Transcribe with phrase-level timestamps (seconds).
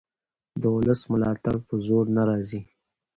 [0.61, 2.61] د ولس ملاتړ په زور نه راځي